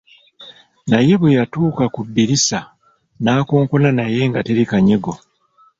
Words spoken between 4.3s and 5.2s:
teri kanyego.